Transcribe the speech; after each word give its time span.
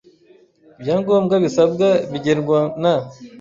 Ibya 0.79 0.95
ngombwa 1.01 1.35
bisabwa 1.43 1.87
bigenwa 2.11 2.59
na 2.81 2.93